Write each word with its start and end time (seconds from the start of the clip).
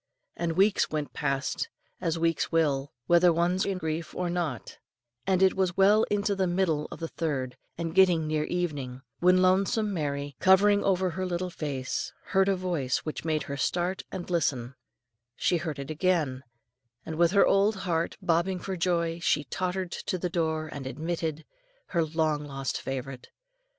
And 0.35 0.53
weeks 0.53 0.89
went 0.89 1.13
past, 1.13 1.69
as 2.01 2.17
weeks 2.17 2.51
will, 2.51 2.91
whether 3.05 3.31
one's 3.31 3.67
in 3.67 3.77
grief 3.77 4.15
or 4.15 4.31
not, 4.31 4.79
and 5.27 5.43
it 5.43 5.55
was 5.55 5.77
well 5.77 6.05
into 6.09 6.35
the 6.35 6.47
middle 6.47 6.87
of 6.89 6.99
the 6.99 7.07
third, 7.07 7.55
and 7.77 7.93
getting 7.93 8.25
near 8.25 8.45
evening, 8.45 9.03
when 9.19 9.43
lonesome 9.43 9.93
Mary, 9.93 10.35
cowering 10.39 10.83
over 10.83 11.11
her 11.11 11.23
little 11.23 11.51
fire, 11.51 11.83
heard 12.23 12.49
a 12.49 12.55
voice 12.55 13.05
which 13.05 13.23
made 13.23 13.43
her 13.43 13.57
start 13.57 14.01
and 14.11 14.27
listen; 14.31 14.73
she 15.35 15.57
heard 15.57 15.77
it 15.77 15.91
again, 15.91 16.41
and 17.05 17.15
with 17.17 17.29
her 17.29 17.45
old 17.45 17.75
heart 17.75 18.17
bobbing 18.23 18.57
for 18.57 18.75
joy, 18.75 19.19
she 19.19 19.43
tottered 19.43 19.91
to 19.91 20.17
the 20.17 20.29
door 20.31 20.67
and 20.71 20.87
admitted 20.87 21.45
her 21.89 22.03
long 22.03 22.43
lost 22.43 22.81
favourite. 22.81 23.27